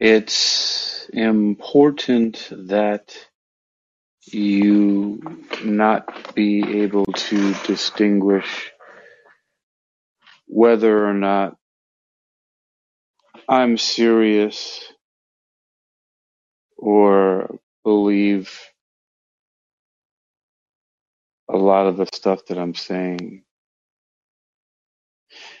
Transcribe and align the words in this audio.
It's 0.00 1.10
important 1.14 2.48
that 2.52 3.16
you 4.26 5.20
not 5.64 6.34
be 6.34 6.82
able 6.82 7.06
to 7.06 7.54
distinguish 7.66 8.72
whether 10.46 11.06
or 11.06 11.14
not 11.14 11.56
I'm 13.48 13.78
serious 13.78 14.82
or 16.78 17.58
believe 17.84 18.58
a 21.50 21.56
lot 21.58 21.86
of 21.86 21.98
the 21.98 22.06
stuff 22.14 22.46
that 22.48 22.58
I'm 22.58 22.74
saying 22.74 23.44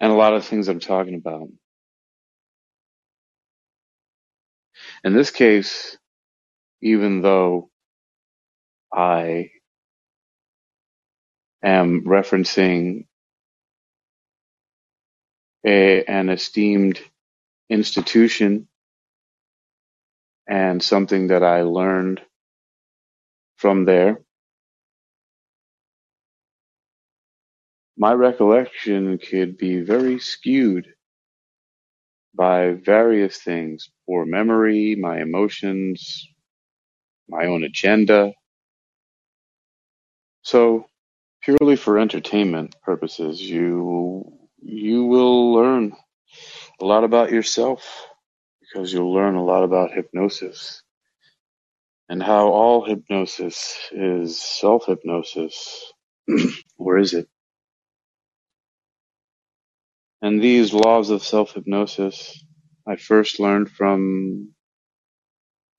and 0.00 0.12
a 0.12 0.16
lot 0.16 0.34
of 0.34 0.44
things 0.46 0.68
I'm 0.68 0.80
talking 0.80 1.14
about. 1.16 1.48
In 5.02 5.14
this 5.14 5.30
case, 5.30 5.96
even 6.82 7.22
though 7.22 7.70
I 8.92 9.50
am 11.62 12.04
referencing 12.04 13.06
a, 15.66 16.04
an 16.04 16.30
esteemed 16.30 17.00
institution 17.70 18.68
and 20.48 20.82
something 20.82 21.28
that 21.28 21.42
I 21.44 21.62
learned 21.62 22.22
from 23.56 23.86
there, 23.86 24.20
my 27.98 28.12
recollection 28.14 29.18
could 29.18 29.58
be 29.58 29.80
very 29.82 30.20
skewed 30.20 30.93
by 32.34 32.72
various 32.72 33.38
things 33.38 33.90
poor 34.06 34.24
memory, 34.26 34.96
my 34.96 35.20
emotions, 35.20 36.26
my 37.28 37.46
own 37.46 37.64
agenda. 37.64 38.32
So, 40.42 40.86
purely 41.42 41.76
for 41.76 41.98
entertainment 41.98 42.76
purposes, 42.82 43.40
you 43.40 44.32
you 44.62 45.04
will 45.06 45.52
learn 45.54 45.94
a 46.80 46.84
lot 46.84 47.04
about 47.04 47.32
yourself 47.32 48.06
because 48.60 48.92
you'll 48.92 49.14
learn 49.14 49.36
a 49.36 49.44
lot 49.44 49.64
about 49.64 49.92
hypnosis 49.92 50.82
and 52.08 52.22
how 52.22 52.48
all 52.48 52.84
hypnosis 52.84 53.78
is 53.92 54.42
self 54.42 54.86
hypnosis. 54.86 55.92
or 56.78 56.98
is 56.98 57.14
it? 57.14 57.28
And 60.24 60.40
these 60.40 60.72
laws 60.72 61.10
of 61.10 61.22
self 61.22 61.52
hypnosis 61.52 62.42
I 62.86 62.96
first 62.96 63.38
learned 63.38 63.70
from 63.70 64.54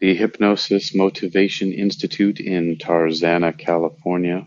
the 0.00 0.14
Hypnosis 0.14 0.94
Motivation 0.94 1.72
Institute 1.72 2.40
in 2.40 2.76
Tarzana, 2.76 3.56
California. 3.56 4.44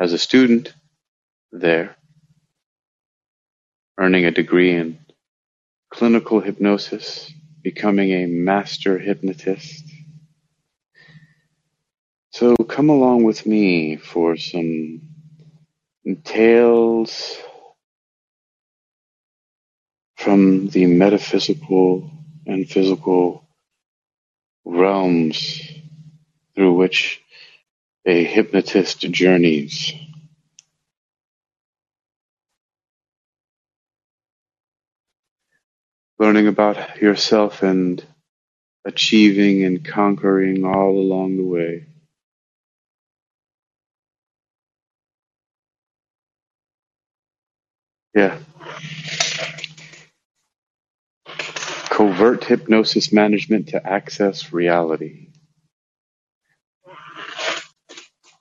As 0.00 0.14
a 0.14 0.18
student 0.18 0.72
there, 1.52 1.94
earning 4.00 4.24
a 4.24 4.30
degree 4.30 4.74
in 4.74 5.00
clinical 5.92 6.40
hypnosis, 6.40 7.30
becoming 7.62 8.12
a 8.12 8.24
master 8.24 8.98
hypnotist. 8.98 9.84
So 12.30 12.56
come 12.56 12.88
along 12.88 13.24
with 13.24 13.44
me 13.44 13.96
for 13.96 14.38
some 14.38 15.17
tales 16.16 17.36
from 20.16 20.68
the 20.68 20.86
metaphysical 20.86 22.10
and 22.46 22.68
physical 22.70 23.46
realms 24.64 25.62
through 26.54 26.74
which 26.74 27.22
a 28.06 28.24
hypnotist 28.24 29.00
journeys. 29.00 29.92
Learning 36.18 36.48
about 36.48 37.02
yourself 37.02 37.62
and 37.62 38.04
achieving 38.86 39.64
and 39.64 39.84
conquering 39.84 40.64
all 40.66 40.92
along 40.92 41.38
the 41.38 41.44
way. 41.44 41.87
Yeah. 48.14 48.38
Covert 51.90 52.44
hypnosis 52.44 53.12
management 53.12 53.68
to 53.70 53.86
access 53.86 54.52
reality. 54.52 55.28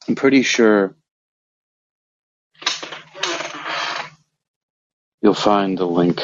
I'm 0.07 0.15
pretty 0.15 0.43
sure 0.43 0.95
you'll 5.21 5.33
find 5.33 5.77
the 5.77 5.85
link 5.87 6.21